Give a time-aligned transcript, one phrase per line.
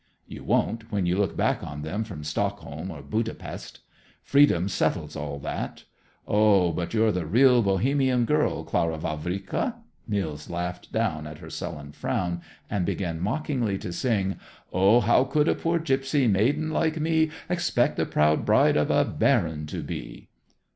[0.27, 3.81] "You won't, when you look back on them from Stockholm or Budapest.
[4.23, 5.83] Freedom settles all that.
[6.27, 9.75] Oh, but you're the real Bohemian Girl, Clara Vavrika!"
[10.07, 14.37] Nils laughed down at her sullen frown and began mockingly to sing:
[14.73, 19.05] "_Oh, how could a poor gypsy maiden like me Expect the proud bride of a
[19.05, 20.29] baron to be?